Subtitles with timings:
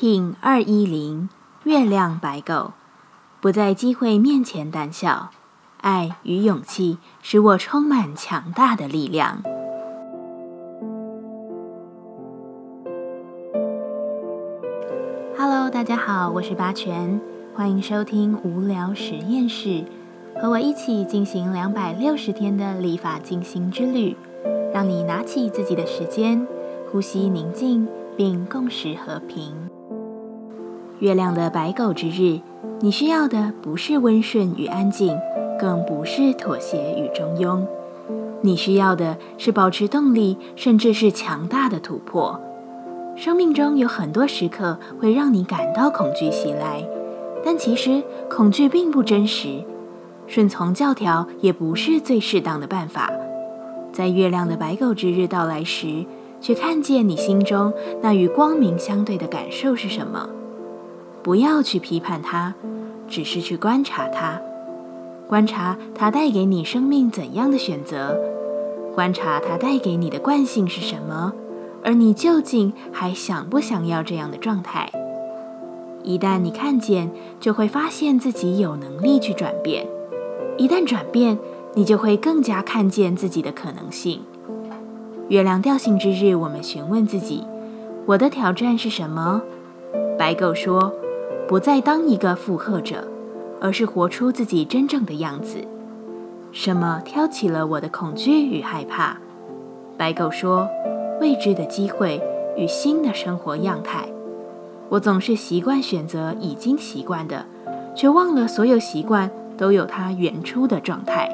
[0.00, 1.28] King 二一零
[1.64, 2.70] 月亮白狗，
[3.40, 5.30] 不在机会面前胆小，
[5.80, 9.42] 爱与勇气使我充满强大的力量。
[15.36, 17.20] Hello，大家好，我是八全，
[17.52, 19.84] 欢迎收听无聊实验室，
[20.40, 24.16] 和我一起进行两百六十天的立法进行之旅，
[24.72, 26.46] 让你拿起自己的时间，
[26.92, 29.67] 呼吸宁静，并共识和平。
[31.00, 32.40] 月亮的白狗之日，
[32.80, 35.16] 你需要的不是温顺与安静，
[35.58, 37.64] 更不是妥协与中庸，
[38.40, 42.40] 你需要的是保持动力，甚至是强大的突破。
[43.14, 46.84] 生命中有很多时刻会让你感到恐惧袭来，
[47.44, 49.62] 但其实恐惧并不真实，
[50.26, 53.08] 顺从教条也不是最适当的办法。
[53.92, 56.04] 在月亮的白狗之日到来时，
[56.40, 57.72] 去看见你心中
[58.02, 60.28] 那与光明相对的感受是什么。
[61.28, 62.54] 不要去批判它，
[63.06, 64.40] 只是去观察它，
[65.26, 68.18] 观察它带给你生命怎样的选择，
[68.94, 71.34] 观察它带给你的惯性是什么，
[71.84, 74.90] 而你究竟还想不想要这样的状态？
[76.02, 79.84] 一旦你看见，就会发现自己有能力去转变；
[80.56, 81.38] 一旦转变，
[81.74, 84.22] 你就会更加看见自己的可能性。
[85.28, 87.44] 月亮调性之日，我们询问自己：
[88.06, 89.42] 我的挑战是什么？
[90.18, 90.90] 白狗说。
[91.48, 93.08] 不再当一个附和者，
[93.58, 95.56] 而是活出自己真正的样子。
[96.52, 99.16] 什么挑起了我的恐惧与害怕？
[99.96, 100.68] 白狗说
[101.22, 102.22] ：“未知的机会
[102.54, 104.06] 与新的生活样态。”
[104.90, 107.46] 我总是习惯选择已经习惯的，
[107.96, 111.30] 却忘了所有习惯都有它原初的状态。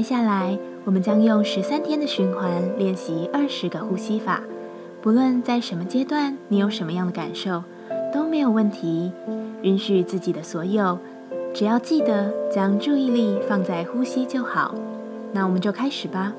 [0.00, 4.40] 接下来，我们将用十三天的循环练习二十个呼吸法。
[5.02, 7.64] 不论在什么阶段，你有什么样的感受，
[8.10, 9.12] 都没有问题。
[9.60, 10.98] 允许自己的所有，
[11.52, 14.74] 只要记得将注意力放在呼吸就好。
[15.34, 16.32] 那我们就开始吧。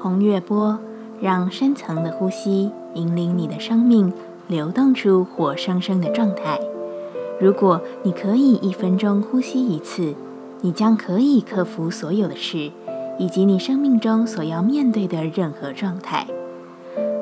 [0.00, 0.78] 红月波，
[1.20, 4.10] 让深层的呼吸引领你的生命
[4.48, 6.58] 流动出活生生的状态。
[7.38, 10.14] 如果你可以一分钟呼吸一次，
[10.62, 12.70] 你将可以克服所有的事。
[13.22, 16.26] 以及你生命中所要面对的任何状态，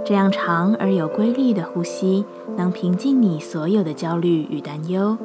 [0.02, 2.24] 这样长而有规律的呼吸，
[2.56, 5.18] 能平静你所有的焦虑与担忧，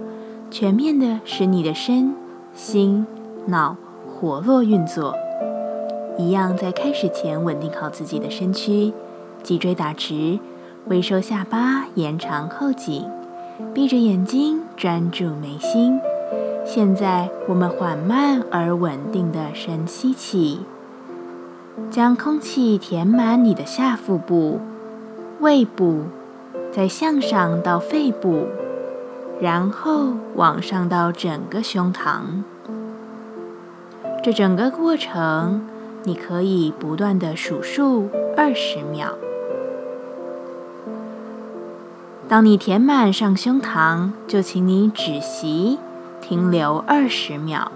[0.51, 2.13] 全面的使你的身
[2.53, 3.07] 心
[3.45, 5.15] 脑活络运作。
[6.17, 8.91] 一样在开始前稳定好自己的身躯，
[9.43, 10.37] 脊椎打直，
[10.87, 13.09] 微收下巴，延长后颈，
[13.73, 15.97] 闭着眼睛专注眉心。
[16.67, 20.61] 现在，我们缓慢而稳定的深吸气，
[21.91, 24.59] 将空气填满你的下腹部、
[25.39, 26.05] 胃部，
[26.73, 28.47] 再向上到肺部，
[29.39, 32.41] 然后往上到整个胸膛。
[34.23, 35.61] 这整个过程，
[36.03, 39.15] 你可以不断的数数二十秒。
[42.27, 45.77] 当你填满上胸膛，就请你止息。
[46.27, 47.71] 停留二十秒。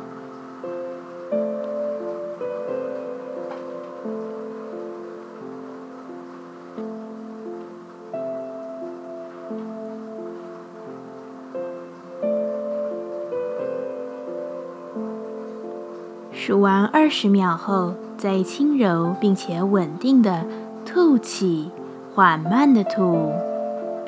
[16.34, 20.44] 数完二十秒后，再轻柔并且稳定的
[20.84, 21.70] 吐气，
[22.16, 23.31] 缓慢的吐，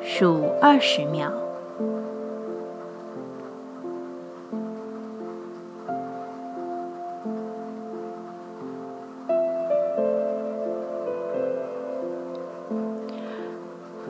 [0.02, 1.41] 数二十秒。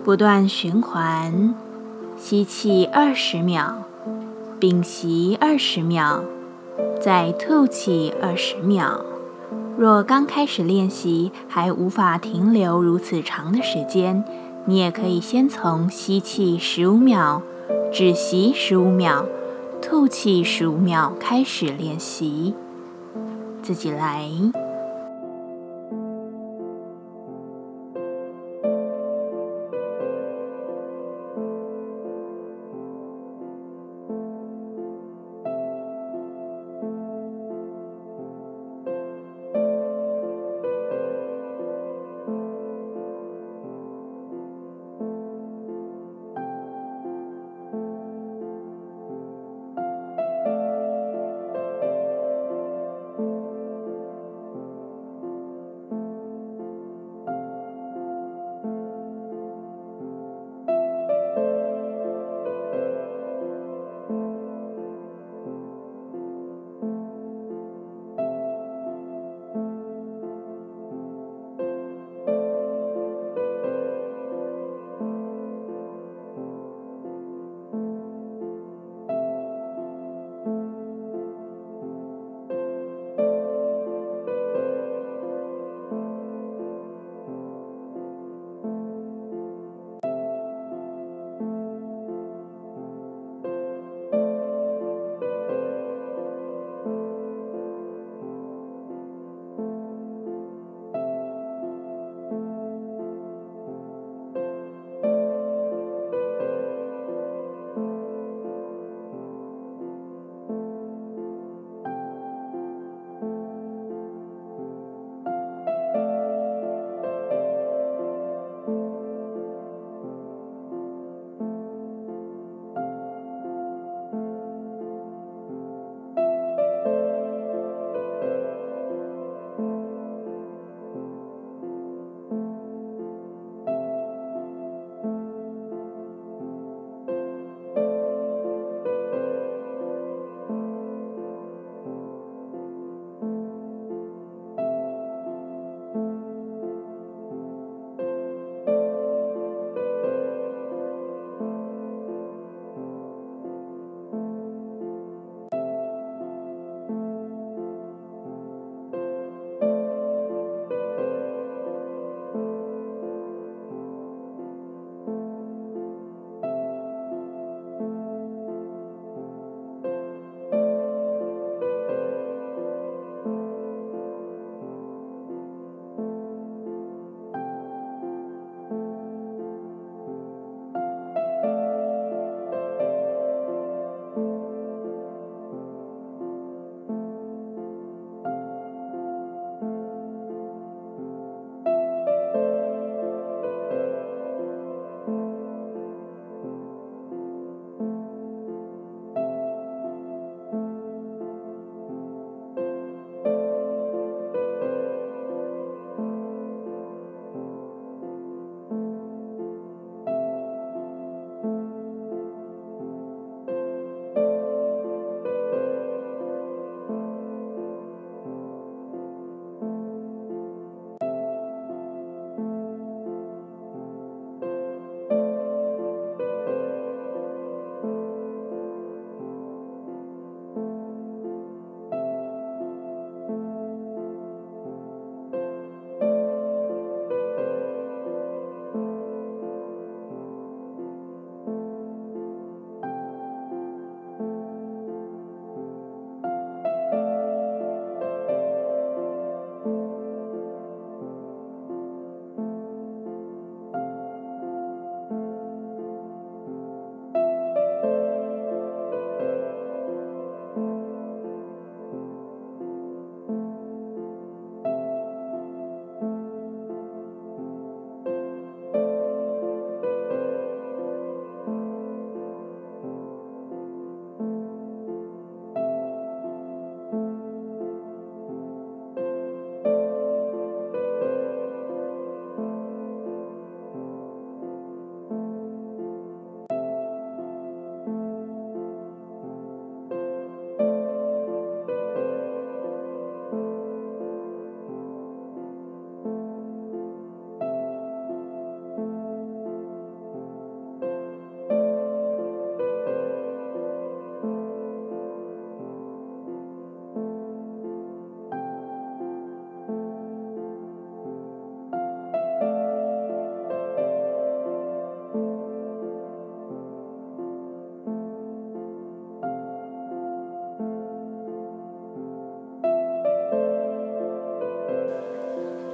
[0.04, 1.54] 不断循环，
[2.18, 3.84] 吸气二十秒，
[4.58, 6.24] 屏息二十秒，
[7.00, 9.00] 再吐气二十秒。
[9.78, 14.24] 若刚开始练习还无法停留如此长的时间，
[14.66, 17.40] 你也可以先从吸气十五秒、
[17.92, 19.24] 止息十五秒、
[19.80, 22.54] 吐气十五秒开始练习，
[23.62, 24.28] 自己来。